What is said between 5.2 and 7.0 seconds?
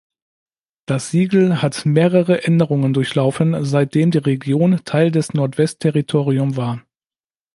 Nordwestterritorium war.